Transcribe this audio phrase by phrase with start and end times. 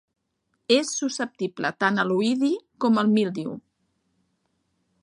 [0.75, 2.51] És susceptible tant a l'oïdi
[2.87, 3.57] com al míldiu.